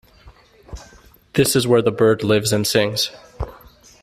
This 1.33 1.55
is 1.55 1.67
where 1.67 1.83
the 1.83 1.91
bird 1.91 2.23
lives 2.23 2.51
and 2.51 2.65
sings. 2.65 3.11